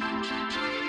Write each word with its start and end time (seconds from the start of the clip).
Catherine 0.00 0.79